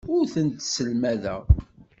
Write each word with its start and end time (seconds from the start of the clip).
Ur 0.15 0.23
tent-sselmadeɣ. 0.33 1.41